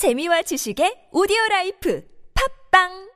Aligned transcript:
재미와 0.00 0.40
지식의 0.40 1.08
오디오 1.12 1.36
라이프 1.50 2.02
팟빵 2.70 3.10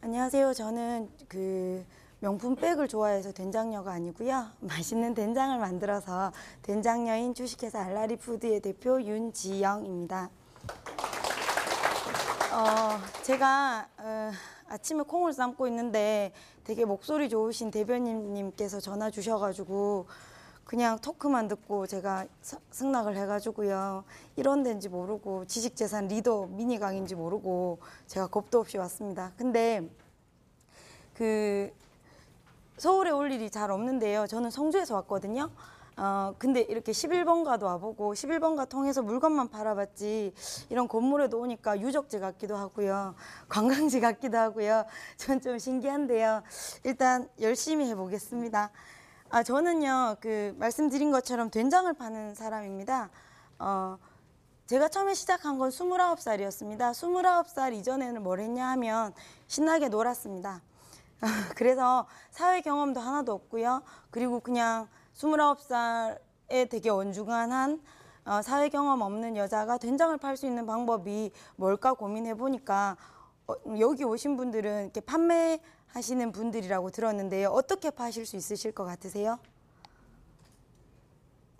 안녕하세요. 0.00 0.54
저는 0.54 1.10
그 1.28 1.84
명품 2.20 2.56
백을 2.56 2.88
좋아해서 2.88 3.30
된장녀가 3.30 3.92
아니고요. 3.92 4.46
맛있는 4.64 5.12
된장을 5.12 5.58
만들어서 5.58 6.32
된장녀인 6.62 7.34
주식회사 7.34 7.78
알라리 7.78 8.16
푸드의 8.16 8.60
대표 8.60 8.98
윤지영입니다. 9.02 10.30
어, 12.54 13.22
제가 13.22 13.86
어, 13.98 14.30
아침에 14.70 15.02
콩을 15.02 15.34
삶고 15.34 15.66
있는데 15.66 16.32
되게 16.64 16.86
목소리 16.86 17.28
좋으신 17.28 17.70
대변인님께서 17.70 18.80
전화 18.80 19.10
주셔가지고 19.10 20.06
그냥 20.64 20.98
토크만 20.98 21.48
듣고 21.48 21.86
제가 21.86 22.26
서- 22.40 22.58
승낙을 22.70 23.16
해가지고요. 23.16 24.04
이런 24.36 24.62
데인지 24.62 24.88
모르고 24.88 25.44
지식재산 25.46 26.08
리더 26.08 26.46
미니 26.46 26.78
강인지 26.78 27.14
모르고 27.14 27.78
제가 28.06 28.28
겁도 28.28 28.60
없이 28.60 28.78
왔습니다. 28.78 29.32
근데 29.36 29.82
그 31.14 31.70
서울에 32.78 33.10
올 33.10 33.30
일이 33.30 33.50
잘 33.50 33.70
없는데요. 33.70 34.26
저는 34.26 34.50
성주에서 34.50 34.94
왔거든요. 34.96 35.50
어, 35.96 36.34
근데 36.38 36.60
이렇게 36.62 36.90
11번가도 36.90 37.62
와보고 37.62 38.14
11번가 38.14 38.68
통해서 38.68 39.00
물건만 39.00 39.48
팔아봤지 39.48 40.32
이런 40.70 40.88
건물에도 40.88 41.38
오니까 41.38 41.78
유적지 41.80 42.18
같기도 42.18 42.56
하고요. 42.56 43.14
관광지 43.48 44.00
같기도 44.00 44.38
하고요. 44.38 44.86
전 45.18 45.40
좀 45.40 45.56
신기한데요. 45.58 46.42
일단 46.82 47.28
열심히 47.40 47.88
해보겠습니다. 47.90 48.72
아, 49.30 49.42
저는요, 49.42 50.16
그, 50.20 50.54
말씀드린 50.58 51.10
것처럼 51.10 51.50
된장을 51.50 51.92
파는 51.94 52.34
사람입니다. 52.34 53.10
어, 53.58 53.98
제가 54.66 54.88
처음에 54.88 55.14
시작한 55.14 55.58
건 55.58 55.70
29살이었습니다. 55.70 56.92
29살 56.92 57.74
이전에는 57.74 58.22
뭘 58.22 58.40
했냐 58.40 58.68
하면 58.72 59.12
신나게 59.46 59.88
놀았습니다. 59.88 60.62
그래서 61.56 62.06
사회 62.30 62.60
경험도 62.60 63.00
하나도 63.00 63.32
없고요. 63.32 63.82
그리고 64.10 64.40
그냥 64.40 64.88
29살에 65.16 66.70
되게 66.70 66.90
원중한 66.90 67.82
어, 68.26 68.40
사회 68.42 68.68
경험 68.68 69.02
없는 69.02 69.36
여자가 69.36 69.78
된장을 69.78 70.16
팔 70.18 70.36
수 70.36 70.46
있는 70.46 70.64
방법이 70.64 71.32
뭘까 71.56 71.92
고민해 71.94 72.34
보니까 72.34 72.96
어, 73.46 73.54
여기 73.80 74.04
오신 74.04 74.36
분들은 74.36 74.84
이렇게 74.84 75.00
판매 75.00 75.60
하시는 75.94 76.32
분들이라고 76.32 76.90
들었는데요. 76.90 77.50
어떻게 77.50 77.88
파실 77.90 78.26
수 78.26 78.34
있으실 78.34 78.72
것 78.72 78.84
같으세요? 78.84 79.38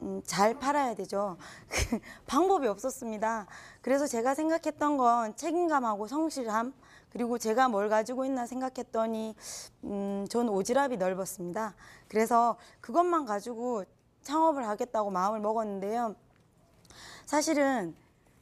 음, 0.02 0.20
잘 0.26 0.58
팔아야 0.58 0.96
되죠. 0.96 1.36
방법이 2.26 2.66
없었습니다. 2.66 3.46
그래서 3.80 4.08
제가 4.08 4.34
생각했던 4.34 4.96
건 4.96 5.36
책임감하고 5.36 6.08
성실함, 6.08 6.74
그리고 7.10 7.38
제가 7.38 7.68
뭘 7.68 7.88
가지고 7.88 8.24
있나 8.24 8.44
생각했더니, 8.44 9.36
음, 9.84 10.26
전 10.28 10.48
오지랖이 10.48 10.98
넓었습니다. 10.98 11.74
그래서 12.08 12.56
그것만 12.80 13.26
가지고 13.26 13.84
창업을 14.22 14.66
하겠다고 14.66 15.10
마음을 15.10 15.38
먹었는데요. 15.38 16.16
사실은 17.24 17.94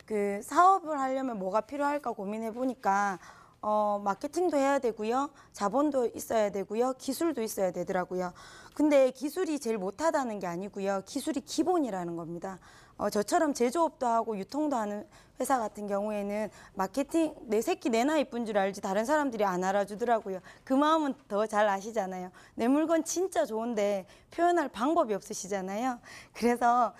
그 0.06 0.40
사업을 0.42 0.98
하려면 0.98 1.38
뭐가 1.38 1.60
필요할까 1.60 2.12
고민해 2.12 2.52
보니까 2.52 3.18
어, 3.62 4.00
마케팅도 4.04 4.56
해야 4.56 4.78
되고요. 4.80 5.30
자본도 5.52 6.10
있어야 6.14 6.50
되고요. 6.50 6.94
기술도 6.98 7.42
있어야 7.42 7.70
되더라고요. 7.70 8.32
근데 8.74 9.10
기술이 9.12 9.60
제일 9.60 9.78
못하다는 9.78 10.40
게 10.40 10.46
아니고요. 10.48 11.02
기술이 11.06 11.40
기본이라는 11.42 12.16
겁니다. 12.16 12.58
어, 12.96 13.08
저처럼 13.08 13.54
제조업도 13.54 14.06
하고 14.06 14.36
유통도 14.36 14.76
하는 14.76 15.06
회사 15.38 15.58
같은 15.58 15.86
경우에는 15.86 16.50
마케팅 16.74 17.34
내 17.42 17.60
새끼 17.62 17.88
내 17.88 18.04
나 18.04 18.18
이쁜 18.18 18.44
줄 18.46 18.58
알지 18.58 18.80
다른 18.80 19.04
사람들이 19.04 19.44
안 19.44 19.62
알아주더라고요. 19.62 20.40
그 20.64 20.72
마음은 20.74 21.14
더 21.28 21.46
잘 21.46 21.68
아시잖아요. 21.68 22.30
내 22.56 22.66
물건 22.68 23.04
진짜 23.04 23.46
좋은데 23.46 24.06
표현할 24.32 24.68
방법이 24.70 25.14
없으시잖아요. 25.14 26.00
그래서 26.32 26.94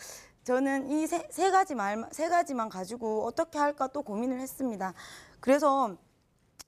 저는 0.45 0.91
이 0.91 1.07
세 1.09 1.51
가지 1.51 1.75
말, 1.75 2.05
세 2.13 2.29
가지만 2.29 2.69
가지고 2.69 3.25
어떻게 3.27 3.59
할까 3.59 3.89
또 3.89 4.03
고민을 4.03 4.41
했습니다. 4.41 4.95
그래서 5.41 5.97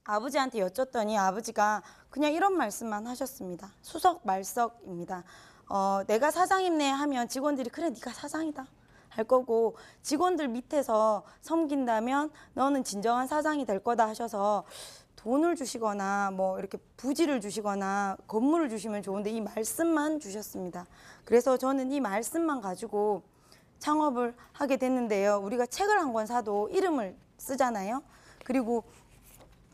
아버지한테 0.04 0.60
여쭸더니 0.60 1.16
아버지가 1.18 1.82
그냥 2.10 2.32
이런 2.32 2.56
말씀만 2.56 3.06
하셨습니다. 3.06 3.72
수석 3.80 4.20
말석입니다. 4.24 5.24
어, 5.68 6.02
내가 6.06 6.30
사장이네 6.30 6.90
하면 6.90 7.26
직원들이 7.28 7.70
그래 7.70 7.88
네가 7.90 8.12
사장이다 8.12 8.66
할 9.08 9.24
거고 9.24 9.76
직원들 10.02 10.48
밑에서 10.48 11.24
섬긴다면 11.40 12.30
너는 12.52 12.84
진정한 12.84 13.26
사장이 13.26 13.64
될 13.64 13.78
거다 13.82 14.06
하셔서 14.08 14.64
돈을 15.16 15.56
주시거나 15.56 16.32
뭐 16.32 16.58
이렇게 16.58 16.76
부지를 16.98 17.40
주시거나 17.40 18.18
건물을 18.26 18.68
주시면 18.68 19.02
좋은데 19.02 19.30
이 19.30 19.40
말씀만 19.40 20.20
주셨습니다. 20.20 20.86
그래서 21.24 21.56
저는 21.56 21.90
이 21.92 22.00
말씀만 22.00 22.60
가지고 22.60 23.22
창업을 23.78 24.34
하게 24.52 24.76
됐는데요. 24.76 25.38
우리가 25.42 25.64
책을 25.66 25.98
한 25.98 26.12
권 26.12 26.26
사도 26.26 26.68
이름을 26.68 27.16
쓰잖아요. 27.38 28.02
그리고 28.44 28.84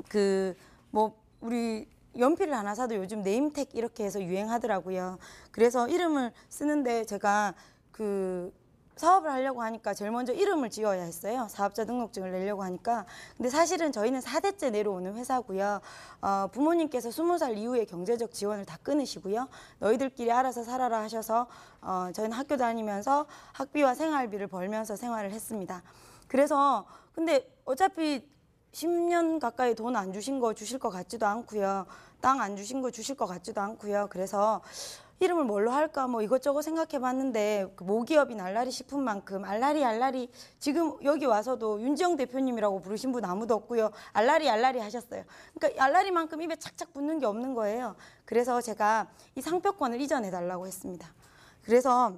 그 0.08 0.54
뭐 0.90 1.14
우리 1.40 1.88
연필을 2.18 2.54
하나 2.54 2.74
사도 2.74 2.96
요즘 2.96 3.22
네임택 3.22 3.74
이렇게 3.74 4.04
해서 4.04 4.22
유행하더라고요. 4.22 5.18
그래서 5.52 5.88
이름을 5.88 6.32
쓰는데 6.48 7.04
제가 7.04 7.54
그 7.92 8.52
사업을 8.96 9.30
하려고 9.30 9.62
하니까 9.62 9.94
제일 9.94 10.10
먼저 10.10 10.32
이름을 10.34 10.68
지어야 10.68 11.02
했어요. 11.02 11.46
사업자 11.48 11.86
등록증을 11.86 12.32
내려고 12.32 12.62
하니까. 12.64 13.06
근데 13.36 13.48
사실은 13.48 13.92
저희는 13.92 14.20
4대째 14.20 14.72
내려오는 14.72 15.14
회사고요. 15.16 15.80
어, 16.20 16.48
부모님께서 16.52 17.08
20살 17.08 17.56
이후에 17.56 17.86
경제적 17.86 18.32
지원을 18.32 18.66
다 18.66 18.76
끊으시고요. 18.82 19.48
너희들끼리 19.78 20.30
알아서 20.30 20.64
살아라 20.64 21.00
하셔서 21.00 21.46
어, 21.80 22.10
저희는 22.12 22.36
학교 22.36 22.58
다니면서 22.58 23.26
학비와 23.52 23.94
생활비를 23.94 24.48
벌면서 24.48 24.96
생활을 24.96 25.30
했습니다. 25.30 25.82
그래서 26.26 26.84
근데 27.14 27.48
어차피 27.64 28.28
10년 28.72 29.40
가까이 29.40 29.74
돈 29.74 29.96
안 29.96 30.12
주신 30.12 30.40
거 30.40 30.54
주실 30.54 30.78
것 30.78 30.90
같지도 30.90 31.26
않고요. 31.26 31.86
땅 32.20 32.40
안 32.40 32.56
주신 32.56 32.80
거 32.82 32.90
주실 32.90 33.16
것 33.16 33.26
같지도 33.26 33.60
않고요. 33.60 34.08
그래서 34.10 34.60
이름을 35.18 35.44
뭘로 35.44 35.70
할까 35.70 36.06
뭐 36.06 36.22
이것저것 36.22 36.62
생각해 36.62 36.98
봤는데 36.98 37.72
그 37.76 37.84
모기업인 37.84 38.40
알라리 38.40 38.70
식품만큼 38.70 39.44
알라리 39.44 39.84
알라리 39.84 40.30
지금 40.58 40.96
여기 41.04 41.26
와서도 41.26 41.82
윤지영 41.82 42.16
대표님이라고 42.16 42.80
부르신 42.80 43.12
분 43.12 43.24
아무도 43.24 43.54
없고요. 43.54 43.90
알라리 44.12 44.48
알라리 44.48 44.78
하셨어요. 44.78 45.24
그러니까 45.54 45.84
알라리만큼 45.84 46.40
입에 46.40 46.56
착착 46.56 46.94
붙는 46.94 47.18
게 47.18 47.26
없는 47.26 47.54
거예요. 47.54 47.96
그래서 48.24 48.62
제가 48.62 49.08
이 49.34 49.42
상표권을 49.42 50.00
이전해 50.00 50.30
달라고 50.30 50.66
했습니다. 50.66 51.12
그래서 51.62 52.14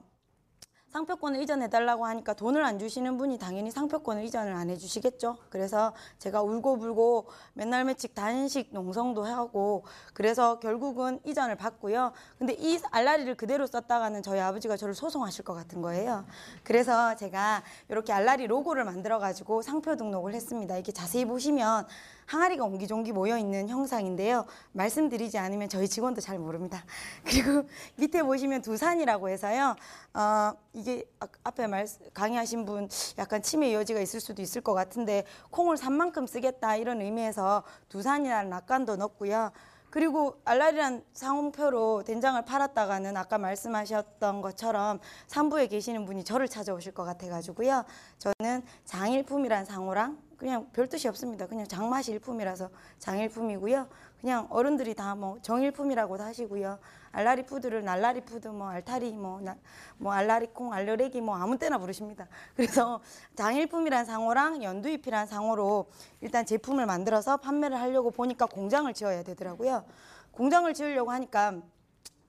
상표권을 0.93 1.41
이전해 1.41 1.71
달라고 1.71 2.05
하니까 2.05 2.35
돈을 2.35 2.63
안 2.63 2.79
주시는 2.79 3.17
분이 3.17 3.39
당연히 3.39 3.71
상표권을 3.71 4.25
이전을 4.25 4.53
안 4.53 4.69
해주시겠죠. 4.69 5.39
그래서 5.49 5.95
제가 6.19 6.43
울고불고 6.43 7.29
맨날 7.55 7.85
매직 7.85 8.15
단식 8.15 8.69
농성도 8.73 9.25
하고 9.25 9.85
그래서 10.13 10.59
결국은 10.61 11.19
이전을 11.25 11.57
받고요. 11.57 12.13
근데 12.39 12.53
이 12.59 12.79
알라리를 12.91 13.35
그대로 13.37 13.67
썼다가는 13.67 14.23
저희 14.23 14.39
아버지가 14.41 14.77
저를 14.77 14.95
소송하실 14.95 15.45
것 15.45 15.55
같은 15.55 15.81
거예요. 15.81 16.27
그래서 16.63 17.17
제가 17.17 17.63
이렇게 17.89 18.13
알라리 18.13 18.47
로고를 18.47 18.85
만들어 18.85 19.19
가지고 19.19 19.63
상표 19.63 19.97
등록을 19.97 20.35
했습니다. 20.35 20.75
이렇게 20.75 20.93
자세히 20.93 21.25
보시면 21.25 21.87
항아리가 22.33 22.65
옹기종기 22.65 23.13
모여 23.13 23.37
있는 23.37 23.69
형상인데요. 23.69 24.47
말씀드리지 24.73 25.37
않으면 25.37 25.69
저희 25.69 25.87
직원도 25.87 26.23
잘 26.23 26.39
모릅니다. 26.39 26.83
그리고 27.25 27.69
밑에 27.97 28.23
보시면 28.23 28.63
두산이라고 28.63 29.29
해서요. 29.29 29.77
어, 30.15 30.53
이게 30.73 31.05
아- 31.21 31.29
앞에 31.45 31.67
말 31.67 31.87
강의하신 32.15 32.65
분 32.65 32.89
약간 33.19 33.43
치매 33.43 33.75
여지가 33.75 34.01
있을 34.01 34.19
수도 34.19 34.41
있을 34.41 34.63
것 34.63 34.73
같은데 34.73 35.25
콩을 35.51 35.77
산 35.77 35.93
만큼 35.93 36.27
쓰겠다 36.27 36.77
이런 36.77 37.03
의미에서 37.03 37.65
두산이라는 37.91 38.49
낙관도 38.49 38.97
넣었고요. 38.97 39.53
그리고 39.91 40.41
알라리란 40.47 41.05
상호표로 41.13 42.05
된장을 42.05 42.43
팔았다가는 42.47 43.15
아까 43.15 43.37
말씀하셨던 43.37 44.41
것처럼 44.41 45.01
산부에 45.27 45.67
계시는 45.67 46.07
분이 46.07 46.25
저를 46.25 46.49
찾아오실 46.49 46.95
것 46.95 47.05
같아가지고요. 47.05 47.85
저는 48.17 48.63
장일품이란 48.87 49.67
상호랑 49.67 50.17
그냥 50.43 50.69
별 50.73 50.89
뜻이 50.89 51.07
없습니다. 51.07 51.47
그냥 51.47 51.69
장맛이 51.69 52.11
일품이라서 52.11 52.69
장일품이고요. 52.99 53.87
그냥 54.21 54.49
어른들이 54.51 54.93
다 54.93 55.15
뭐 55.15 55.39
정일품이라고도 55.41 56.25
하시고요. 56.25 56.81
알라리 57.13 57.45
푸드를 57.47 57.85
날라리 57.85 58.23
푸드, 58.23 58.49
뭐 58.49 58.67
알타리, 58.69 59.13
뭐, 59.13 59.41
나- 59.41 59.57
뭐 59.99 60.13
알라리 60.13 60.49
콩, 60.49 60.73
알려레기 60.73 61.21
뭐 61.21 61.37
아무 61.37 61.59
때나 61.59 61.79
부르십니다. 61.79 62.27
그래서 62.57 63.01
장일품이란 63.37 64.05
상호랑 64.05 64.65
연두잎이란 64.65 65.29
상호로 65.29 65.87
일단 66.21 66.45
제품을 66.45 66.87
만들어서 66.87 67.37
판매를 67.37 67.79
하려고 67.81 68.11
보니까 68.11 68.47
공장을 68.47 68.93
지어야 68.95 69.23
되더라고요. 69.23 69.85
공장을 70.33 70.75
지으려고 70.75 71.13
하니까 71.13 71.61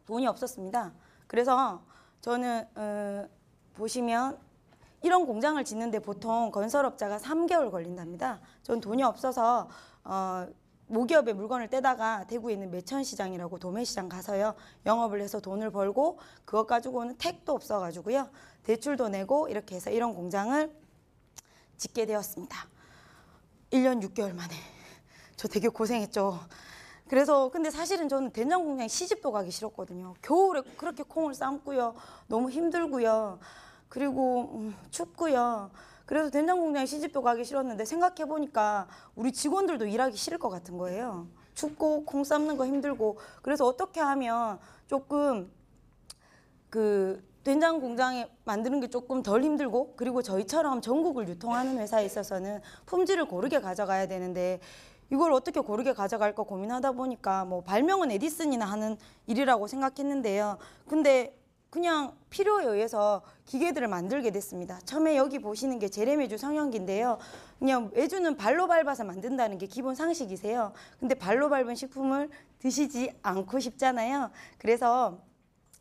돈이 0.05 0.27
없었습니다. 0.27 0.91
그래서 1.25 1.81
저는 2.21 2.67
어, 2.75 3.27
보시면 3.73 4.37
이런 5.03 5.25
공장을 5.25 5.63
짓는데 5.63 5.99
보통 5.99 6.49
건설업자가 6.49 7.17
3개월 7.17 7.69
걸린답니다. 7.69 8.39
전 8.63 8.79
돈이 8.79 9.03
없어서 9.03 9.69
어, 10.05 10.47
모기업에 10.87 11.33
물건을 11.33 11.69
떼다가 11.69 12.25
대구에 12.25 12.53
있는 12.53 12.71
매천시장이라고 12.71 13.59
도매시장 13.59 14.09
가서요 14.09 14.55
영업을 14.85 15.21
해서 15.21 15.39
돈을 15.39 15.71
벌고 15.71 16.19
그것 16.45 16.67
가지고는 16.67 17.17
택도 17.17 17.53
없어가지고요 17.53 18.29
대출도 18.63 19.09
내고 19.09 19.47
이렇게 19.49 19.75
해서 19.75 19.89
이런 19.89 20.13
공장을 20.13 20.73
짓게 21.77 22.05
되었습니다. 22.05 22.67
1년 23.71 24.01
6개월 24.03 24.33
만에 24.33 24.55
저 25.35 25.47
되게 25.47 25.67
고생했죠. 25.67 26.39
그래서 27.09 27.49
근데 27.49 27.69
사실은 27.69 28.07
저는 28.07 28.31
된장 28.31 28.63
공장에 28.63 28.87
시집도 28.87 29.31
가기 29.31 29.51
싫었거든요. 29.51 30.13
겨울에 30.21 30.61
그렇게 30.77 31.03
콩을 31.03 31.33
삶고요. 31.33 31.95
너무 32.27 32.49
힘들고요. 32.49 33.39
그리고 33.93 34.49
음, 34.55 34.75
춥고요. 34.89 35.69
그래서 36.07 36.31
된장 36.31 36.59
공장에 36.59 36.87
시집도 36.87 37.21
가기 37.21 37.45
싫었는데 37.45 37.85
생각해 37.85 38.27
보니까 38.27 38.87
우리 39.13 39.31
직원들도 39.31 39.85
일하기 39.85 40.17
싫을 40.17 40.39
것 40.39 40.49
같은 40.49 40.79
거예요. 40.79 41.27
춥고 41.53 42.03
콩 42.03 42.23
삶는 42.23 42.57
거 42.57 42.65
힘들고 42.65 43.19
그래서 43.43 43.67
어떻게 43.67 43.99
하면 43.99 44.57
조금 44.87 45.51
그 46.71 47.23
된장 47.43 47.79
공장에 47.79 48.27
만드는 48.45 48.79
게 48.79 48.87
조금 48.87 49.21
덜 49.21 49.43
힘들고 49.43 49.93
그리고 49.95 50.23
저희처럼 50.23 50.81
전국을 50.81 51.29
유통하는 51.29 51.77
회사에 51.77 52.03
있어서는 52.03 52.61
품질을 52.87 53.25
고르게 53.25 53.61
가져가야 53.61 54.07
되는데 54.07 54.59
이걸 55.11 55.31
어떻게 55.31 55.59
고르게 55.59 55.93
가져갈까 55.93 56.41
고민하다 56.41 56.93
보니까 56.93 57.45
뭐 57.45 57.61
발명은 57.61 58.09
에디슨이나 58.09 58.65
하는 58.65 58.97
일이라고 59.27 59.67
생각했는데요. 59.67 60.57
근데 60.89 61.37
그냥 61.73 62.15
필요에 62.29 62.65
의해서 62.65 63.23
기계들을 63.47 63.87
만들게 63.87 64.29
됐습니다. 64.29 64.79
처음에 64.85 65.17
여기 65.17 65.39
보시는 65.39 65.79
게 65.79 65.89
제레메주 65.89 66.37
성형기인데요. 66.37 67.17
그냥 67.57 67.89
외주는 67.95 68.37
발로 68.37 68.67
밟아서 68.67 69.03
만든다는 69.03 69.57
게 69.57 69.65
기본 69.65 69.95
상식이세요. 69.95 70.71
근데 70.99 71.15
발로 71.15 71.49
밟은 71.49 71.73
식품을 71.73 72.29
드시지 72.59 73.17
않고 73.23 73.59
싶잖아요. 73.59 74.29
그래서 74.59 75.17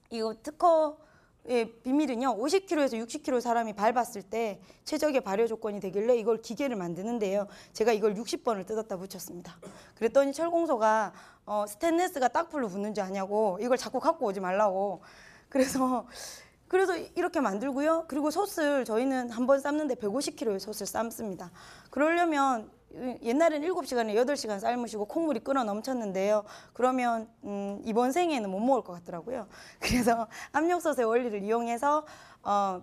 이거 0.09 0.35
특허의 0.43 1.75
비밀은요. 1.83 2.39
50kg에서 2.39 2.95
60kg 3.07 3.43
사람이 3.43 3.75
밟았을 3.75 4.23
때 4.23 4.63
최적의 4.87 5.21
발효 5.21 5.47
조건이 5.47 5.79
되길래 5.79 6.17
이걸 6.17 6.41
기계를 6.41 6.75
만드는데요. 6.75 7.49
제가 7.75 7.93
이걸 7.93 8.15
60번을 8.15 8.65
뜯었다 8.65 8.97
붙였습니다. 8.97 9.59
그랬더니 9.97 10.33
철공소가 10.33 11.13
어, 11.45 11.67
스테인레스가 11.69 12.29
딱풀로 12.29 12.69
붙는 12.69 12.95
줄 12.95 13.05
아냐고 13.05 13.59
이걸 13.61 13.77
자꾸 13.77 14.01
갖고 14.01 14.25
오지 14.25 14.41
말라고. 14.41 15.03
그래서 15.53 16.07
그래서 16.69 16.97
이렇게 16.97 17.41
만들고요. 17.41 18.07
그리고 18.09 18.31
솥을 18.31 18.87
저희는 18.87 19.29
한 19.31 19.47
번 19.47 19.61
삶는데 19.61 19.97
150kg의 19.97 20.59
솥을 20.59 20.87
삶습니다. 20.87 21.51
그러려면 21.91 22.71
옛날엔 23.23 23.61
7시간에 23.63 24.15
8시간 24.15 24.59
삶으시고 24.59 25.05
콩물이 25.05 25.41
끓어 25.41 25.65
넘쳤는데요. 25.65 26.45
그러면 26.73 27.29
음, 27.45 27.81
이번 27.85 28.13
생에는 28.13 28.49
못 28.51 28.61
먹을 28.61 28.83
것 28.83 28.95
같더라고요. 28.95 29.47
그래서 29.81 30.27
압력솥의 30.53 31.05
원리를 31.05 31.43
이용해서 31.43 32.07
어, 32.43 32.83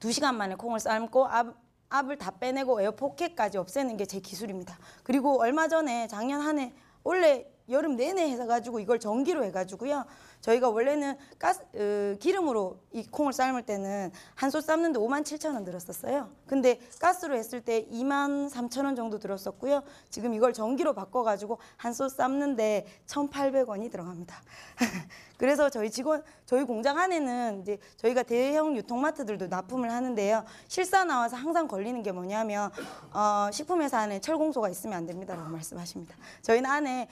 2시간 0.00 0.34
만에 0.34 0.56
콩을 0.56 0.80
삶고 0.80 1.26
압, 1.28 1.54
압을 1.90 2.18
다 2.18 2.32
빼내고 2.32 2.80
에어포켓까지 2.82 3.58
없애는 3.58 3.96
게 3.98 4.06
제 4.06 4.18
기술입니다. 4.18 4.76
그리고 5.04 5.40
얼마 5.40 5.68
전에 5.68 6.08
작년 6.08 6.40
한 6.40 6.58
해 6.58 6.72
원래 7.04 7.46
여름 7.68 7.96
내내 7.96 8.30
해가지고 8.30 8.80
이걸 8.80 8.98
전기로 8.98 9.44
해가지고요. 9.44 10.04
저희가 10.40 10.70
원래는 10.70 11.16
가스 11.38 11.60
어, 11.74 12.16
기름으로 12.18 12.78
이 12.92 13.06
콩을 13.06 13.32
삶을 13.32 13.62
때는 13.62 14.10
한솥 14.34 14.64
삶는데 14.64 14.98
5만 14.98 15.22
7천 15.22 15.54
원 15.54 15.64
들었었어요. 15.64 16.30
근데 16.46 16.80
가스로 17.00 17.36
했을 17.36 17.60
때 17.60 17.86
2만 17.86 18.50
3천 18.50 18.84
원 18.84 18.96
정도 18.96 19.18
들었었고요. 19.18 19.82
지금 20.10 20.34
이걸 20.34 20.52
전기로 20.52 20.94
바꿔가지고 20.94 21.58
한솥 21.76 22.10
삶는데 22.10 22.86
1,800원이 23.06 23.90
들어갑니다. 23.90 24.42
그래서 25.38 25.70
저희 25.70 25.90
직원 25.90 26.22
저희 26.44 26.64
공장 26.64 26.98
안에는 26.98 27.62
이제 27.62 27.78
저희가 27.96 28.22
대형 28.24 28.76
유통마트들도 28.76 29.46
납품을 29.46 29.90
하는데요. 29.90 30.44
실사 30.68 31.04
나와서 31.04 31.36
항상 31.36 31.68
걸리는 31.68 32.02
게 32.02 32.12
뭐냐면 32.12 32.70
어, 33.12 33.48
식품회사 33.52 33.98
안에 33.98 34.20
철공소가 34.20 34.68
있으면 34.68 34.98
안 34.98 35.06
됩니다라고 35.06 35.50
말씀하십니다. 35.50 36.16
저희는 36.42 36.68
안에 36.68 37.08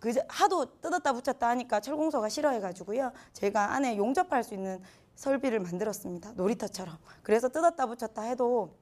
그 0.00 0.12
하도 0.28 0.80
뜯었다 0.80 1.12
붙였다 1.12 1.48
하니까 1.48 1.80
철공소가 1.80 2.28
싫어해가지고요. 2.28 3.12
저희가 3.32 3.72
안에 3.72 3.96
용접할 3.96 4.44
수 4.44 4.54
있는 4.54 4.82
설비를 5.14 5.60
만들었습니다. 5.60 6.32
놀이터처럼. 6.32 6.98
그래서 7.22 7.48
뜯었다 7.48 7.86
붙였다 7.86 8.22
해도 8.22 8.76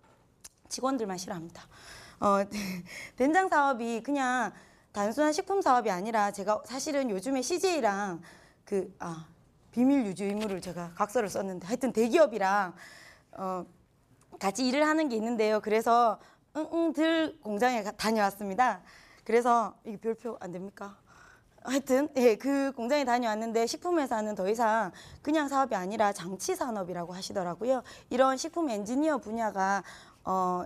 직원들만 0.69 1.19
싫어합니다. 1.19 1.63
어, 2.21 2.39
된장 3.17 3.49
사업이 3.49 4.03
그냥 4.03 4.53
단순한 4.93 5.33
식품 5.33 5.61
사업이 5.63 5.91
아니라 5.91 6.31
제가 6.33 6.63
사실은 6.65 7.11
요즘에 7.11 7.43
CJ랑 7.43 8.21
그 8.65 8.95
아, 8.99 9.27
비밀 9.71 10.05
유지 10.07 10.25
의무를 10.25 10.61
제가 10.61 10.93
각서를 10.95 11.29
썼는데 11.29 11.67
하여튼 11.67 11.93
대기업이랑 11.93 12.75
어, 13.33 13.67
같이 14.39 14.67
일을 14.67 14.87
하는 14.87 15.09
게 15.09 15.17
있는데요. 15.17 15.61
그래서 15.61 16.19
응응들 16.57 17.41
공장에 17.43 17.83
가- 17.83 17.93
다녀왔습니다. 17.93 18.83
그래서 19.25 19.75
이게 19.85 19.97
별표 19.97 20.37
안 20.41 20.53
됩니까? 20.53 20.97
하여튼 21.65 22.09
예, 22.17 22.35
그 22.37 22.73
공장에 22.73 23.05
다녀왔는데 23.05 23.67
식품회사는 23.67 24.35
더 24.35 24.49
이상 24.49 24.91
그냥 25.23 25.49
사업이 25.49 25.75
아니라 25.77 26.13
장치 26.13 26.57
산업이라고 26.57 27.13
하시더라고요. 27.13 27.83
이런 28.11 28.37
식품 28.37 28.69
엔지니어 28.69 29.19
분야가 29.19 29.85
어 30.25 30.65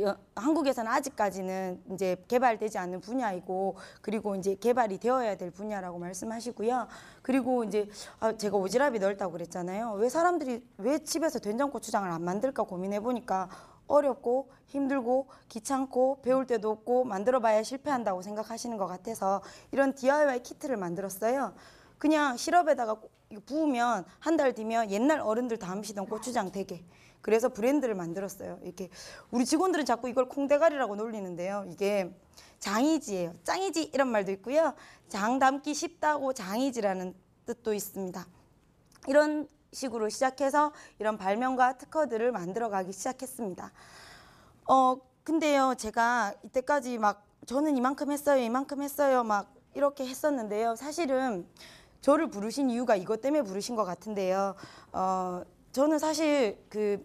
여- 0.00 0.16
한국에서는 0.36 0.90
아직까지는 0.90 1.82
이제 1.92 2.16
개발되지 2.28 2.78
않는 2.78 3.00
분야이고 3.00 3.76
그리고 4.00 4.34
이제 4.36 4.54
개발이 4.54 4.98
되어야 4.98 5.36
될 5.36 5.50
분야라고 5.50 5.98
말씀하시고요. 5.98 6.86
그리고 7.20 7.64
이제 7.64 7.88
아, 8.20 8.32
제가 8.34 8.56
오지랖이 8.56 8.98
넓다고 9.00 9.32
그랬잖아요. 9.32 9.92
왜 9.94 10.08
사람들이 10.08 10.64
왜 10.78 10.98
집에서 11.00 11.38
된장 11.40 11.70
고추장을 11.70 12.08
안 12.08 12.22
만들까 12.24 12.62
고민해 12.62 13.00
보니까 13.00 13.48
어렵고 13.86 14.50
힘들고 14.66 15.28
귀찮고 15.48 16.20
배울 16.22 16.46
때도 16.46 16.70
없고 16.70 17.04
만들어봐야 17.04 17.62
실패한다고 17.62 18.22
생각하시는 18.22 18.76
것 18.76 18.86
같아서 18.86 19.42
이런 19.72 19.94
DIY 19.94 20.42
키트를 20.42 20.76
만들었어요. 20.76 21.54
그냥 21.98 22.36
시럽에다가 22.36 22.96
부으면 23.46 24.04
한 24.18 24.36
달 24.36 24.52
뒤면 24.54 24.90
옛날 24.90 25.20
어른들 25.20 25.58
다 25.58 25.70
하시던 25.70 26.06
고추장 26.06 26.50
되게. 26.52 26.84
그래서 27.20 27.48
브랜드를 27.48 27.94
만들었어요. 27.94 28.58
이렇게 28.62 28.90
우리 29.30 29.44
직원들은 29.46 29.86
자꾸 29.86 30.08
이걸 30.08 30.28
콩대가리라고 30.28 30.94
놀리는데요. 30.96 31.64
이게 31.68 32.14
장이지예요. 32.58 33.34
짱이지 33.44 33.90
이런 33.94 34.08
말도 34.08 34.30
있고요. 34.32 34.74
장 35.08 35.38
담기 35.38 35.72
쉽다고 35.72 36.32
장이지라는 36.34 37.14
뜻도 37.46 37.72
있습니다. 37.74 38.26
이런 39.08 39.48
식으로 39.74 40.08
시작해서 40.08 40.72
이런 40.98 41.18
발명과 41.18 41.78
특허들을 41.78 42.32
만들어가기 42.32 42.92
시작했습니다. 42.92 43.72
어 44.66 44.96
근데요 45.24 45.74
제가 45.76 46.34
이때까지 46.44 46.98
막 46.98 47.26
저는 47.46 47.76
이만큼 47.76 48.10
했어요 48.10 48.42
이만큼 48.42 48.82
했어요 48.82 49.24
막 49.24 49.52
이렇게 49.74 50.06
했었는데요 50.06 50.76
사실은 50.76 51.46
저를 52.00 52.28
부르신 52.28 52.70
이유가 52.70 52.96
이것 52.96 53.20
때문에 53.20 53.42
부르신 53.42 53.76
것 53.76 53.84
같은데요 53.84 54.54
어 54.92 55.42
저는 55.72 55.98
사실 55.98 56.58
그 56.70 57.04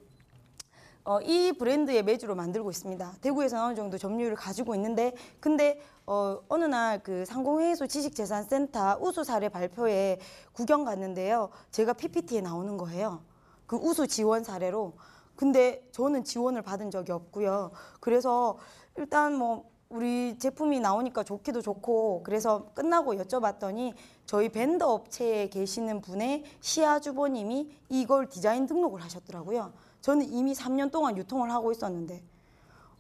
어, 1.10 1.20
이 1.22 1.54
브랜드의 1.54 2.04
매주로 2.04 2.36
만들고 2.36 2.70
있습니다. 2.70 3.16
대구에서 3.22 3.66
어느 3.66 3.74
정도 3.74 3.98
점유율을 3.98 4.36
가지고 4.36 4.76
있는데, 4.76 5.16
근데 5.40 5.82
어, 6.06 6.40
어느 6.50 6.66
날 6.66 7.02
그 7.02 7.26
상공회의소 7.26 7.88
지식재산센터 7.88 9.00
우수 9.02 9.24
사례 9.24 9.50
발표에 9.50 10.20
구경 10.54 10.86
갔는데요. 10.86 11.50
제가 11.72 11.94
PPT에 11.94 12.42
나오는 12.42 12.78
거예요. 12.78 13.24
그 13.66 13.76
우수 13.76 14.06
지원 14.06 14.44
사례로. 14.44 14.94
근데 15.36 15.84
저는 15.92 16.24
지원을 16.26 16.62
받은 16.62 16.92
적이 16.92 17.14
없고요. 17.14 17.72
그래서 18.02 18.60
일단 18.96 19.34
뭐 19.34 19.68
우리 19.90 20.38
제품이 20.38 20.80
나오니까 20.80 21.24
좋기도 21.24 21.64
좋고 21.64 22.22
그래서 22.24 22.68
끝나고 22.76 23.16
여쭤봤더니 23.16 23.96
저희 24.28 24.50
벤더 24.50 24.88
업체에 24.94 25.50
계시는 25.50 26.02
분의 26.02 26.44
시아 26.62 27.00
주보님이 27.00 27.72
이걸 27.90 28.30
디자인 28.30 28.68
등록을 28.68 29.02
하셨더라고요. 29.02 29.74
저는 30.02 30.32
이미 30.32 30.54
3년 30.54 30.92
동안 30.92 31.18
유통을 31.18 31.52
하고 31.52 31.72
있었는데 31.72 32.24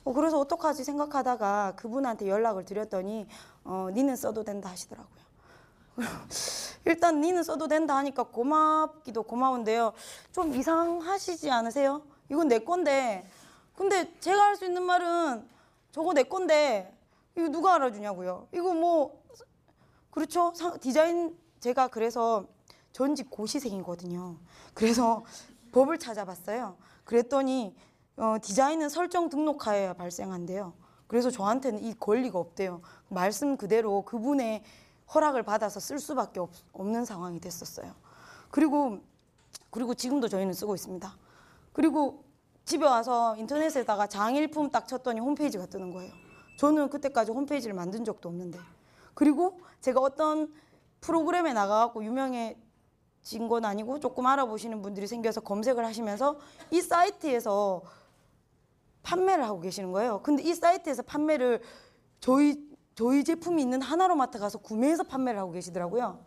어, 0.03 0.13
그래서 0.13 0.39
어떡하지 0.39 0.84
생각하다가 0.84 1.74
그분한테 1.75 2.27
연락을 2.27 2.65
드렸더니 2.65 3.27
어, 3.63 3.89
니는 3.94 4.15
써도 4.15 4.44
된다 4.44 4.70
하시더라고요. 4.70 5.20
일단 6.86 7.22
니는 7.22 7.44
써도 7.44 7.68
된다 7.68 7.96
하니까 7.98 8.24
고맙기도 8.24 9.24
고마운데요. 9.24 9.94
좀 10.32 10.53
이상하시지 10.56 11.51
않으세요? 11.51 12.01
이건 12.29 12.48
내 12.48 12.60
건데. 12.60 13.29
근데 13.75 14.13
제가 14.20 14.41
할 14.44 14.56
수 14.56 14.65
있는 14.65 14.84
말은 14.84 15.48
저거 15.91 16.13
내 16.13 16.24
건데 16.24 16.96
이거 17.36 17.48
누가 17.50 17.75
알아주냐고요. 17.75 18.48
이거 18.53 18.74
뭐 18.74 19.22
그렇죠. 20.12 20.53
상- 20.56 20.79
디자인 20.79 21.38
제가 21.60 21.88
그래서 21.89 22.46
전직 22.91 23.29
고시생이거든요. 23.29 24.38
그래서 24.74 25.24
법을 25.72 26.00
찾아봤어요. 26.00 26.75
그랬더니 27.10 27.75
어, 28.18 28.36
디자인은 28.39 28.88
설정 28.88 29.30
등록하여야 29.30 29.94
발생한대요. 29.94 30.74
그래서 31.08 31.32
저한테는 31.32 31.84
이 31.84 31.96
권리가 32.00 32.38
없대요. 32.38 32.82
말씀 33.08 33.58
그대로 33.58 34.04
그분의 34.04 34.62
허락을 35.16 35.42
받아서 35.42 35.80
쓸 35.80 35.98
수밖에 35.98 36.39
없, 36.39 36.51
없는 36.72 37.06
상황이 37.06 37.39
됐었어요. 37.39 37.96
그리고 38.51 39.00
그리고 39.72 39.96
지금도 39.96 40.28
저희는 40.28 40.54
쓰고 40.54 40.75
있습니다. 40.75 41.12
그리고 41.74 42.25
집에 42.63 42.86
와서 42.86 43.36
인터넷에다가 43.38 44.06
장일품 44.06 44.70
딱 44.70 44.88
쳤더니 44.88 45.20
홈페이지가 45.20 45.66
뜨는 45.66 45.92
거예요. 45.92 46.13
저는 46.60 46.92
그때까지 46.92 47.32
홈페이지를 47.32 47.74
만든 47.74 48.06
적도 48.06 48.30
없는데. 48.30 48.60
그리고 49.16 49.60
제가 49.82 50.00
어떤 50.00 50.54
프로그램에 51.01 51.54
나가갖고 51.54 52.04
유명해 52.04 52.56
진건 53.22 53.66
아니고 53.66 54.00
조금 54.00 54.26
알아보시는 54.26 54.82
분들이 54.82 55.08
생겨서 55.08 55.42
검색을 55.42 55.86
하시면서 55.86 56.38
이 56.72 56.82
사이트에서 56.82 57.82
판매를 59.04 59.44
하고 59.44 59.60
계시는 59.60 59.92
거예요. 59.92 60.22
근데 60.22 60.44
이 60.44 60.54
사이트에서 60.54 61.04
판매를 61.04 61.62
저희 62.20 62.70
저희 62.96 63.24
제품이 63.24 63.62
있는 63.62 63.82
하나로마트 63.82 64.40
가서 64.40 64.58
구매해서 64.58 65.04
판매를 65.04 65.40
하고 65.40 65.52
계시더라고요. 65.52 66.24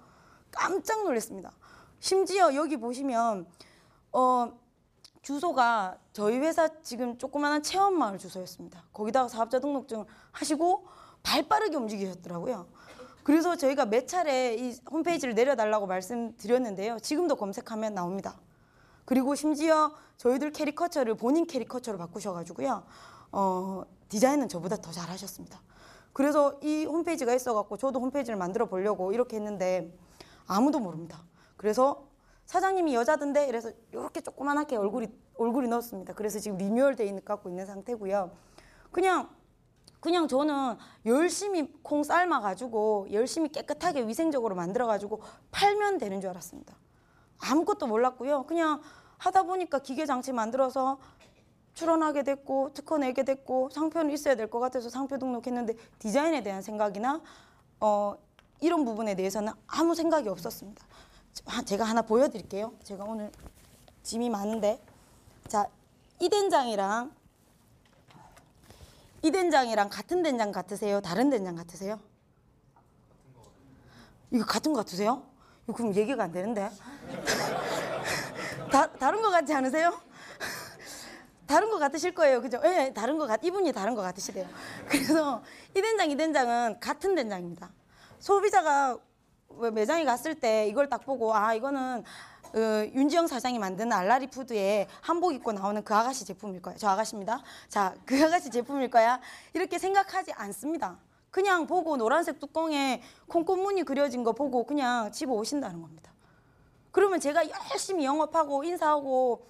깜짝 0.51 1.05
놀랐습니다. 1.05 1.53
심지어 2.01 2.55
여기 2.55 2.77
보시면 2.77 3.47
어 4.13 4.59
주소가 5.23 5.99
저희 6.13 6.39
회사 6.39 6.69
지금 6.83 7.17
조그마한 7.19 7.63
체험 7.63 7.99
마을 7.99 8.19
주소였습니다. 8.19 8.85
거기다가 8.93 9.29
사업자 9.29 9.61
등록증을 9.61 10.05
하시고 10.33 10.87
발빠르게 11.23 11.77
움직이셨더라고요. 11.77 12.67
그래서 13.23 13.57
저희가 13.57 13.87
몇 13.87 14.09
차례 14.09 14.55
이 14.55 14.76
홈페이지를 14.91 15.35
내려달라고 15.35 15.87
말씀드렸는데요. 15.87 16.99
지금도 16.99 17.37
검색하면 17.37 17.95
나옵니다. 17.95 18.41
그리고 19.05 19.35
심지어 19.35 19.93
저희들 20.17 20.52
캐리커처를 20.52 21.14
본인 21.17 21.47
캐리커처로 21.47 21.99
바꾸셔가지고요. 21.99 22.85
어, 23.33 23.83
디자인은 24.09 24.49
저보다 24.49 24.76
더 24.76 24.91
잘하셨습니다. 24.91 25.61
그래서 26.12 26.59
이 26.62 26.85
홈페이지가 26.85 27.33
있어갖고 27.35 27.76
저도 27.76 28.00
홈페이지를 28.00 28.37
만들어 28.37 28.67
보려고 28.67 29.12
이렇게 29.12 29.37
했는데 29.37 29.97
아무도 30.47 30.81
모릅니다. 30.81 31.25
그래서 31.57 32.09
사장님이 32.47 32.95
여자던데 32.95 33.47
이래서 33.47 33.71
이렇게 33.93 34.21
조그만하게 34.21 34.76
얼굴이 34.76 35.09
얼굴이 35.38 35.69
넣었습니다. 35.69 36.12
그래서 36.14 36.38
지금 36.38 36.59
리뉴얼 36.59 36.97
돼 36.97 37.07
있는 37.07 37.25
갖고 37.25 37.49
있는 37.49 37.64
상태고요. 37.64 38.31
그냥 38.91 39.31
그냥 40.03 40.27
저는 40.27 40.77
열심히 41.07 41.73
콩 41.83 42.03
삶아 42.03 42.41
가지고 42.41 43.07
열심히 43.13 43.49
깨끗하게 43.51 44.07
위생적으로 44.09 44.57
만들어 44.57 44.89
가지고 44.89 45.23
팔면 45.53 45.99
되는 45.99 46.21
줄 46.21 46.29
알았습니다. 46.31 46.75
아무것도 47.39 47.87
몰랐고요. 47.87 48.43
그냥 48.47 48.83
하다 49.19 49.45
보니까 49.45 49.79
기계 49.79 50.05
장치 50.05 50.33
만들어서 50.33 50.99
출원하게 51.75 52.25
됐고 52.25 52.73
특허 52.75 52.99
내게 52.99 53.23
됐고 53.23 53.71
상표는 53.71 54.11
있어야 54.11 54.35
될 54.35 54.51
것 54.51 54.59
같아서 54.59 54.91
상표 54.91 55.19
등록했는데 55.19 55.75
디자인에 56.01 56.43
대한 56.43 56.63
생각이나 56.63 57.23
어, 57.79 58.17
이런 58.61 58.85
부분에 58.85 59.15
대해서는 59.15 59.53
아무 59.69 59.95
생각이 59.95 60.29
없었습니다. 60.29 60.85
자, 61.33 61.63
제가 61.63 61.85
하나 61.85 62.03
보여드릴게요. 62.03 62.73
제가 62.83 63.05
오늘 63.05 63.31
짐이 64.03 64.31
많은데 64.31 64.83
자 65.47 65.65
이 66.21 66.29
된장이랑 66.29 67.13
이 69.23 69.31
된장이랑 69.31 69.88
같은 69.88 70.23
된장 70.23 70.50
같으세요? 70.50 71.00
다른 71.00 71.31
된장 71.31 71.55
같으세요? 71.55 72.00
이거 74.33 74.45
같은 74.45 74.73
거 74.73 74.79
같으세요? 74.79 75.23
이거 75.64 75.75
그럼 75.75 75.95
얘기가 75.95 76.25
안 76.25 76.33
되는데 76.33 76.69
다, 78.73 78.91
다른 78.93 79.23
거 79.23 79.31
같지 79.31 79.55
않으세요? 79.55 80.00
다른 81.47 81.71
거 81.71 81.79
같으실 81.79 82.14
거예요. 82.14 82.41
그죠? 82.41 82.61
예, 82.64 82.69
네, 82.69 82.93
다른 82.93 83.17
거 83.19 83.26
같, 83.26 83.45
이분이 83.45 83.73
다른 83.73 83.95
거 83.95 84.02
같으시대요. 84.02 84.49
그래서 84.88 85.43
이 85.76 85.81
된장, 85.81 86.11
이 86.11 86.17
된장은 86.17 86.81
같은 86.81 87.14
된장입니다. 87.14 87.71
소비자가 88.19 88.99
매장에 89.73 90.05
갔을 90.05 90.35
때 90.35 90.67
이걸 90.67 90.88
딱 90.88 91.05
보고, 91.05 91.35
아, 91.35 91.52
이거는 91.52 92.02
어, 92.55 92.59
윤지영 92.95 93.27
사장이 93.27 93.59
만든 93.59 93.93
알라리 93.93 94.27
푸드에 94.27 94.87
한복 95.01 95.35
입고 95.35 95.53
나오는 95.53 95.83
그 95.83 95.95
아가씨 95.95 96.25
제품일 96.25 96.61
거야. 96.61 96.75
저 96.77 96.89
아가씨입니다. 96.89 97.43
자, 97.69 97.95
그 98.05 98.15
아가씨 98.25 98.51
제품일 98.51 98.91
거야. 98.91 99.21
이렇게 99.55 99.79
생각하지 99.79 100.33
않습니다. 100.33 100.99
그냥 101.31 101.67
보고 101.67 101.97
노란색 101.97 102.41
뚜껑에 102.41 103.03
콩고무늬 103.29 103.85
그려진 103.85 104.23
거 104.23 104.33
보고 104.33 104.65
그냥 104.65 105.11
집어 105.13 105.33
오신다는 105.33 105.81
겁니다. 105.81 106.13
그러면 106.91 107.21
제가 107.21 107.43
열심히 107.71 108.05
영업하고 108.05 108.65
인사하고 108.65 109.47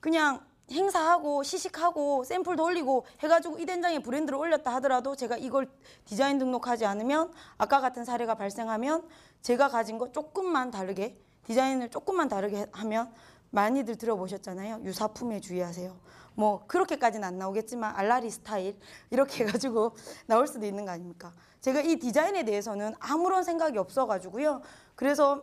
그냥 0.00 0.40
행사하고 0.70 1.42
시식하고 1.42 2.24
샘플도 2.24 2.64
올리고 2.64 3.04
해가지고 3.20 3.58
이 3.58 3.66
된장에 3.66 3.98
브랜드를 3.98 4.38
올렸다 4.38 4.74
하더라도 4.76 5.16
제가 5.16 5.36
이걸 5.36 5.70
디자인 6.06 6.38
등록하지 6.38 6.86
않으면 6.86 7.32
아까 7.58 7.80
같은 7.80 8.04
사례가 8.04 8.34
발생하면 8.34 9.06
제가 9.42 9.68
가진 9.68 9.98
거 9.98 10.10
조금만 10.12 10.70
다르게 10.70 11.18
디자인을 11.48 11.88
조금만 11.88 12.28
다르게 12.28 12.66
하면 12.72 13.10
많이들 13.50 13.96
들어보셨잖아요. 13.96 14.80
유사품에 14.84 15.40
주의하세요. 15.40 15.96
뭐 16.34 16.66
그렇게까지는 16.66 17.26
안 17.26 17.38
나오겠지만 17.38 17.96
알라리 17.96 18.30
스타일 18.30 18.78
이렇게 19.10 19.44
해가지고 19.48 19.96
나올 20.26 20.46
수도 20.46 20.66
있는 20.66 20.84
거 20.84 20.90
아닙니까? 20.92 21.32
제가 21.62 21.80
이 21.80 21.96
디자인에 21.96 22.44
대해서는 22.44 22.94
아무런 23.00 23.42
생각이 23.44 23.78
없어가지고요. 23.78 24.60
그래서 24.94 25.42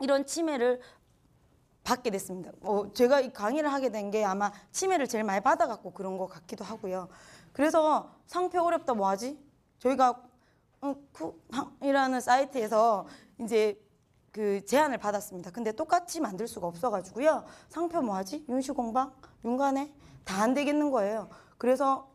이런 0.00 0.26
침해를 0.26 0.80
받게 1.84 2.10
됐습니다. 2.10 2.50
어, 2.60 2.92
제가 2.92 3.20
이 3.20 3.32
강의를 3.32 3.72
하게 3.72 3.90
된 3.90 4.10
게 4.10 4.24
아마 4.24 4.50
침해를 4.72 5.06
제일 5.06 5.22
많이 5.22 5.40
받아갖고 5.40 5.92
그런 5.92 6.18
것 6.18 6.26
같기도 6.26 6.64
하고요. 6.64 7.08
그래서 7.52 8.10
상표 8.26 8.60
어렵다 8.62 8.92
뭐하지? 8.94 9.38
저희가 9.78 10.20
어, 10.80 10.94
쿠 11.12 11.40
이라는 11.82 12.20
사이트에서 12.20 13.06
이제 13.40 13.80
그 14.32 14.64
제안을 14.64 14.98
받았습니다. 14.98 15.50
근데 15.50 15.72
똑같이 15.72 16.20
만들 16.20 16.46
수가 16.46 16.66
없어가지고요. 16.66 17.44
상표 17.68 18.00
뭐하지? 18.02 18.44
윤시공방? 18.48 19.12
윤관에? 19.44 19.92
다 20.24 20.42
안 20.42 20.54
되겠는 20.54 20.90
거예요. 20.90 21.28
그래서 21.56 22.08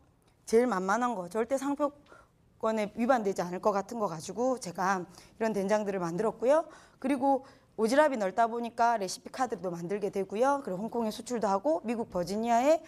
제일 0.45 0.67
만만한 0.67 1.15
거 1.15 1.29
절대 1.29 1.57
상표권에 1.57 2.93
위반되지 2.95 3.41
않을 3.41 3.59
것 3.59 3.71
같은 3.71 3.97
거 3.99 4.07
가지고 4.07 4.59
제가 4.59 5.05
이런 5.39 5.51
된장들을 5.53 5.99
만들었고요. 5.99 6.65
그리고 6.99 7.45
오지랖이 7.77 8.17
넓다 8.17 8.47
보니까 8.47 8.97
레시피 8.97 9.31
카드도 9.31 9.71
만들게 9.71 10.11
되고요. 10.11 10.61
그리고 10.63 10.79
홍콩에 10.79 11.09
수출도 11.09 11.47
하고 11.47 11.81
미국 11.83 12.11
버지니아에 12.11 12.83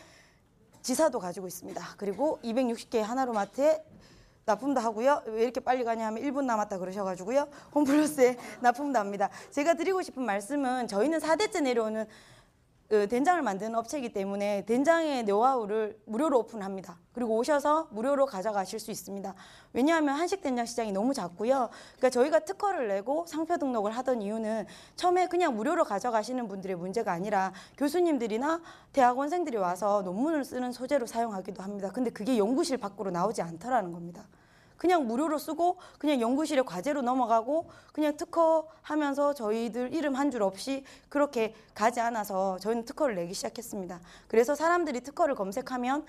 지사도 0.84 1.20
가지고 1.20 1.48
있습니다. 1.48 1.84
그리고 1.98 2.40
260개 2.44 3.00
하나로마트에 3.00 3.84
납품도 4.46 4.80
하고요. 4.80 5.24
왜 5.28 5.44
이렇게 5.44 5.60
빨리 5.60 5.84
가냐 5.84 6.06
하면 6.08 6.22
1분 6.22 6.46
남았다 6.46 6.78
그러셔가지고요. 6.78 7.48
홈플러스에 7.74 8.38
납품도 8.62 9.00
합니다. 9.00 9.30
제가 9.50 9.74
드리고 9.74 10.04
싶은 10.04 10.24
말씀은 10.24 10.88
저희는 10.88 11.20
4대째 11.20 11.64
내려오는 11.64 12.06
그 12.88 13.08
된장을 13.08 13.42
만드는 13.42 13.74
업체이기 13.76 14.14
때문에 14.14 14.66
된장의 14.66 15.24
노하우를 15.24 16.00
무료로 16.06 16.40
오픈합니다. 16.40 17.00
그리고 17.14 17.36
오셔서 17.38 17.88
무료로 17.92 18.28
가져가실 18.28 18.80
수 18.80 18.92
있습니다. 18.92 19.34
왜냐하면 19.74 20.16
한식 20.16 20.42
된장 20.42 20.66
시장이 20.66 20.92
너무 20.92 21.14
작고요. 21.14 21.70
그러니까 21.98 22.10
저희가 22.12 22.40
특허를 22.40 22.88
내고 22.88 23.26
상표 23.26 23.58
등록을 23.58 23.92
하던 23.92 24.22
이유는 24.22 24.68
처음에 24.96 25.28
그냥 25.28 25.56
무료로 25.56 25.84
가져가시는 25.86 26.48
분들의 26.48 26.76
문제가 26.76 27.12
아니라 27.12 27.54
교수님들이나 27.78 28.62
대학원생들이 28.94 29.58
와서 29.58 30.04
논문을 30.04 30.46
쓰는 30.46 30.72
소재로 30.72 31.08
사용하기도 31.08 31.64
합니다. 31.64 31.90
근데 31.92 32.12
그게 32.12 32.38
연구실 32.38 32.78
밖으로 32.78 33.10
나오지 33.10 33.42
않더라는 33.42 33.94
겁니다. 33.94 34.28
그냥 34.86 35.08
무료로 35.08 35.40
쓰고 35.40 35.78
그냥 35.98 36.22
연구실에 36.22 36.62
과제로 36.62 37.02
넘어가고 37.02 37.72
그냥 37.92 38.16
특허 38.18 38.68
하면서 38.84 39.34
저희들 39.34 39.92
이름 39.96 40.14
한 40.14 40.30
줄 40.30 40.44
없이 40.44 40.84
그렇게 41.10 41.56
가지 41.74 42.00
않아서 42.02 42.60
저희는 42.60 42.86
특허를 42.86 43.16
내기 43.16 43.34
시작했습니다. 43.34 44.00
그래서 44.28 44.54
사람들이 44.54 45.02
특허를 45.02 45.34
검색하면 45.34 46.06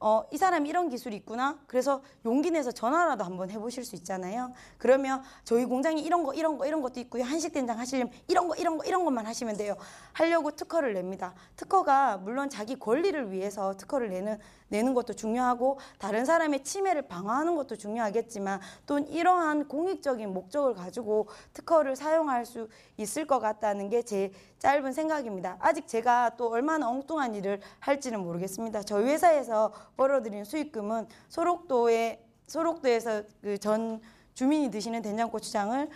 어, 0.00 0.24
이 0.32 0.36
사람이 0.36 0.68
이런 0.68 0.88
기술이 0.88 1.16
있구나. 1.16 1.58
그래서 1.66 2.02
용기 2.24 2.50
내서 2.50 2.72
전화라도 2.72 3.24
한번 3.24 3.50
해보실 3.50 3.84
수 3.84 3.94
있잖아요. 3.96 4.52
그러면 4.78 5.22
저희 5.44 5.64
공장이 5.64 6.02
이런 6.02 6.24
거, 6.24 6.34
이런 6.34 6.58
거, 6.58 6.66
이런 6.66 6.82
것도 6.82 7.00
있고요. 7.00 7.24
한식 7.24 7.52
된장 7.52 7.78
하시려면 7.78 8.12
이런 8.26 8.48
거, 8.48 8.54
이런 8.56 8.78
거, 8.78 8.84
이런 8.84 9.04
것만 9.04 9.26
하시면 9.26 9.56
돼요. 9.56 9.76
하려고 10.12 10.50
특허를 10.52 10.94
냅니다. 10.94 11.34
특허가 11.56 12.16
물론 12.16 12.48
자기 12.48 12.78
권리를 12.78 13.30
위해서 13.30 13.76
특허를 13.76 14.10
내는, 14.10 14.38
내는 14.68 14.94
것도 14.94 15.14
중요하고 15.14 15.78
다른 15.98 16.24
사람의 16.24 16.64
침해를 16.64 17.02
방어하는 17.02 17.56
것도 17.56 17.76
중요하겠지만 17.76 18.60
또 18.86 18.98
이러한 18.98 19.68
공익적인 19.68 20.32
목적을 20.32 20.74
가지고 20.74 21.28
특허를 21.54 21.96
사용할 21.96 22.46
수 22.46 22.68
있을 22.96 23.26
것 23.26 23.38
같다는 23.38 23.88
게 23.88 23.98
제 24.08 24.32
짧은 24.58 24.92
생각입니다. 24.92 25.56
아직 25.60 25.86
제가 25.86 26.36
또 26.36 26.50
얼마나 26.50 26.88
엉뚱한 26.88 27.34
일을 27.34 27.60
할지는 27.78 28.20
모르겠습니다. 28.20 28.82
저희 28.82 29.04
회사에서 29.04 29.72
벌어들인 30.02 30.44
수익금은 30.44 31.06
소록도에 31.28 32.24
소록도에서 32.46 33.22
그 33.42 33.58
전 33.58 34.00
주민이 34.34 34.70
드시는 34.70 35.02
된장고추장을 35.02 35.88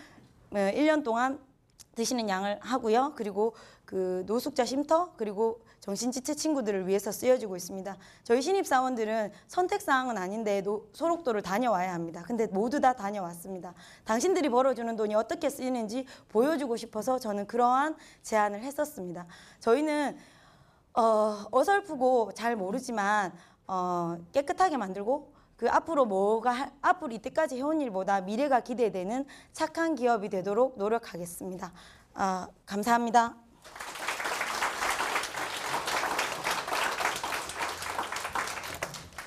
1년 0.50 1.00
어, 1.00 1.02
동안 1.04 1.38
드시는 1.94 2.28
양을 2.28 2.58
하고요. 2.60 3.12
그리고 3.14 3.54
그 3.84 4.24
노숙자 4.26 4.64
쉼터 4.64 5.12
그리고 5.16 5.60
정신지체 5.78 6.34
친구들을 6.34 6.88
위해서 6.88 7.12
쓰여지고 7.12 7.54
있습니다. 7.56 7.96
저희 8.24 8.42
신입사원들은 8.42 9.30
선택사항은 9.46 10.18
아닌데 10.18 10.60
노- 10.62 10.88
소록도를 10.92 11.42
다녀와야 11.42 11.94
합니다. 11.94 12.24
근데 12.26 12.46
모두 12.48 12.80
다 12.80 12.94
다녀왔습니다. 12.94 13.74
당신들이 14.04 14.48
벌어주는 14.48 14.96
돈이 14.96 15.14
어떻게 15.14 15.48
쓰이는지 15.48 16.06
보여주고 16.30 16.76
싶어서 16.76 17.20
저는 17.20 17.46
그러한 17.46 17.94
제안을 18.22 18.62
했었습니다. 18.62 19.26
저희는 19.60 20.16
어, 20.94 21.46
어설프고 21.52 22.32
잘 22.34 22.56
모르지만 22.56 23.32
어, 23.66 24.16
깨끗하게 24.32 24.76
만들고 24.76 25.32
그 25.56 25.68
앞으로 25.70 26.04
뭐가 26.06 26.50
할- 26.50 26.72
앞으로 26.82 27.12
이때까지 27.12 27.56
해온 27.56 27.80
일보다 27.80 28.20
미래가 28.20 28.60
기대되는 28.60 29.24
착한 29.52 29.94
기업이 29.94 30.28
되도록 30.28 30.76
노력하겠습니다. 30.78 31.72
아, 32.14 32.48
감사합니다. 32.66 33.36